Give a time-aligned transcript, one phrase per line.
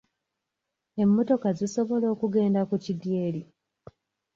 [1.03, 3.41] Emmotoka zisobola okugenda ku kidyeri?